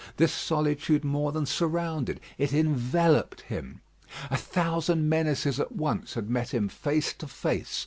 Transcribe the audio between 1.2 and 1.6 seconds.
than